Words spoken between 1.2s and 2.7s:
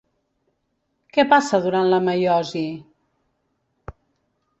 passa durant la meiosi?